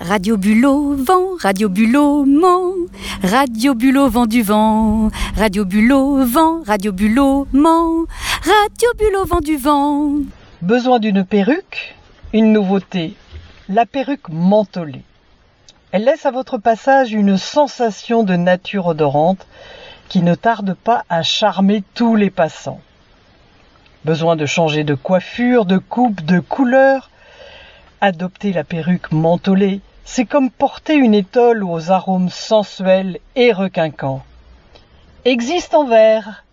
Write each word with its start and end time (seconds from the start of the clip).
Radio 0.00 0.36
Bulot, 0.36 0.94
vent, 0.94 1.36
Radio 1.40 1.70
Bulot, 1.70 2.26
ment. 2.26 2.74
Radio 3.22 3.74
Bulot, 3.74 4.10
vent 4.10 4.26
du 4.26 4.42
vent. 4.42 5.08
Radio 5.36 5.64
Bulot, 5.64 6.22
vent, 6.22 6.62
Radio 6.66 6.92
Bulot, 6.92 7.48
ment. 7.54 8.04
Radio 8.42 8.88
Bulot, 8.98 9.24
vent 9.24 9.40
du 9.40 9.56
vent. 9.56 10.12
Besoin 10.60 10.98
d'une 10.98 11.24
perruque 11.24 11.94
Une 12.34 12.52
nouveauté. 12.52 13.14
La 13.70 13.86
perruque 13.86 14.28
mentholée. 14.28 15.02
Elle 15.92 16.04
laisse 16.04 16.26
à 16.26 16.30
votre 16.30 16.58
passage 16.58 17.14
une 17.14 17.38
sensation 17.38 18.22
de 18.22 18.36
nature 18.36 18.88
odorante 18.88 19.46
qui 20.10 20.20
ne 20.20 20.34
tarde 20.34 20.74
pas 20.74 21.04
à 21.08 21.22
charmer 21.22 21.82
tous 21.94 22.16
les 22.16 22.30
passants. 22.30 22.82
Besoin 24.04 24.36
de 24.36 24.44
changer 24.44 24.84
de 24.84 24.94
coiffure, 24.94 25.64
de 25.64 25.78
coupe, 25.78 26.22
de 26.22 26.38
couleur 26.38 27.10
Adopter 28.02 28.52
la 28.52 28.62
perruque 28.62 29.10
mentholée, 29.10 29.80
c'est 30.04 30.26
comme 30.26 30.50
porter 30.50 30.94
une 30.94 31.14
étole 31.14 31.64
aux 31.64 31.90
arômes 31.90 32.28
sensuels 32.28 33.18
et 33.36 33.52
requinquants. 33.52 34.22
Existe 35.24 35.74
en 35.74 35.84
verre, 35.84 36.44